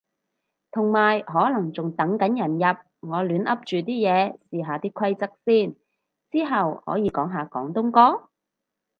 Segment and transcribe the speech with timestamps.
[0.71, 2.77] 同埋可能仲等緊人入，
[3.11, 5.75] 我亂噏住啲嘢試下啲規則先。
[6.31, 8.27] 之後可以講下廣東歌？